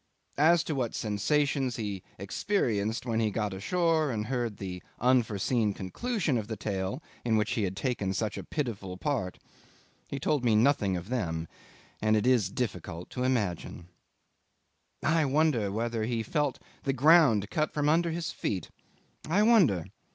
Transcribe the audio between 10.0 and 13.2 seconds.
he told me nothing of them, and it is difficult